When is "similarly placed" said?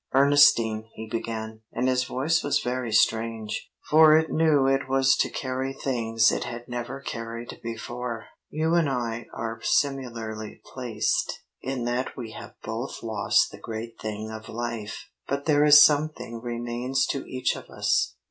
9.61-11.43